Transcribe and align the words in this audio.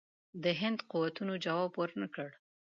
د 0.43 0.45
هند 0.61 0.79
قوتونو 0.91 1.33
جواب 1.45 1.71
ورنه 1.79 2.07
کړ. 2.15 2.29